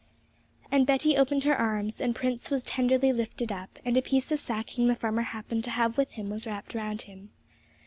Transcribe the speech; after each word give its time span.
And 0.71 0.87
Betty 0.87 1.15
opened 1.15 1.43
her 1.43 1.55
arms, 1.55 2.01
and 2.01 2.15
Prince 2.15 2.49
was 2.49 2.63
tenderly 2.63 3.13
lifted 3.13 3.51
up, 3.51 3.77
and 3.85 3.95
a 3.95 4.01
piece 4.01 4.31
of 4.31 4.39
sacking 4.39 4.87
the 4.87 4.95
farmer 4.95 5.21
happened 5.21 5.63
to 5.65 5.69
have 5.69 5.95
with 5.95 6.09
him 6.13 6.27
was 6.31 6.47
wrapped 6.47 6.73
round 6.73 7.03
him. 7.03 7.29